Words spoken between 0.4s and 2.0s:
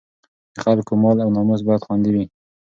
د خلکو مال او ناموس باید